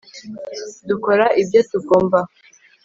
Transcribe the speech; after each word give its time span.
dukora 0.87 1.25
ibyo 1.41 1.61
tugomba 1.69 2.19